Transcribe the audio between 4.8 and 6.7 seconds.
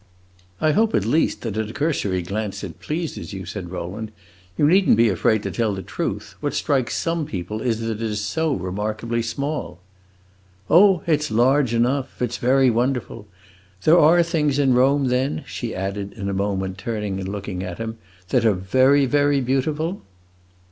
n't be afraid to tell the truth. What